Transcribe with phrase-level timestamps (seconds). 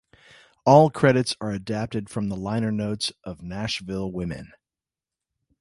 [0.65, 4.51] All credits are adapted from the liner notes of "Nashville Women".